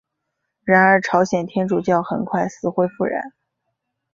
[0.63, 3.21] 然而朝鲜天主教很快死灰复燃。